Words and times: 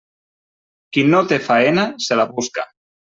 Qui 0.95 1.03
no 1.09 1.19
té 1.31 1.39
faena, 1.49 1.83
se 2.07 2.17
la 2.21 2.25
busca. 2.31 2.65